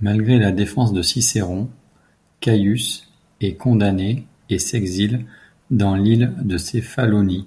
Malgré 0.00 0.40
la 0.40 0.50
défense 0.50 0.92
de 0.92 1.02
Cicéron, 1.02 1.70
Caius 2.40 3.08
est 3.40 3.54
condamné 3.54 4.26
et 4.50 4.58
s’exile 4.58 5.24
dans 5.70 5.94
l'île 5.94 6.34
de 6.40 6.58
Céphalonie. 6.58 7.46